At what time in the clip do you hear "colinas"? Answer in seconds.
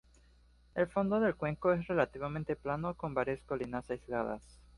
3.43-3.87